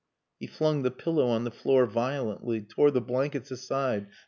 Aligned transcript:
He 0.39 0.47
flung 0.47 0.81
the 0.81 0.89
pillow 0.89 1.27
on 1.27 1.43
the 1.43 1.51
floor 1.51 1.85
violently, 1.85 2.61
tore 2.61 2.89
the 2.89 3.01
blankets 3.01 3.51
aside.... 3.51 4.07